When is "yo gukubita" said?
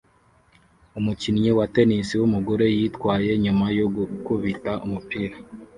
3.77-4.71